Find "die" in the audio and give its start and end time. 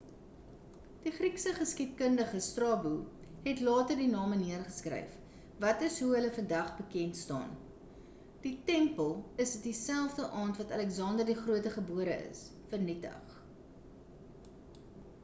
1.01-1.11, 4.03-4.07, 8.47-8.55, 11.33-11.37